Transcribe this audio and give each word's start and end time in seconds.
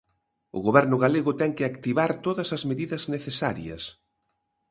O 0.57 0.59
Goberno 0.67 0.95
galego 1.03 1.31
ten 1.41 1.51
que 1.57 1.65
activar 1.71 2.11
todas 2.25 2.49
as 2.55 2.63
medidas 2.69 3.03
necesarias. 3.15 3.83